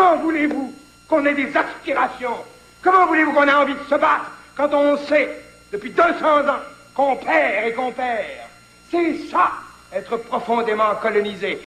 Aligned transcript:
Comment 0.00 0.16
voulez-vous 0.16 0.72
qu'on 1.08 1.26
ait 1.26 1.34
des 1.34 1.54
aspirations? 1.54 2.38
Comment 2.80 3.06
voulez-vous 3.06 3.34
qu'on 3.34 3.46
ait 3.46 3.52
envie 3.52 3.74
de 3.74 3.84
se 3.84 3.96
battre 3.96 4.30
quand 4.56 4.72
on 4.72 4.96
sait, 4.96 5.42
depuis 5.70 5.90
200 5.90 6.48
ans, 6.48 6.60
qu'on 6.94 7.16
perd 7.16 7.66
et 7.66 7.74
qu'on 7.74 7.92
perd? 7.92 8.24
C'est 8.90 9.28
ça, 9.30 9.50
être 9.92 10.16
profondément 10.16 10.94
colonisé. 11.02 11.58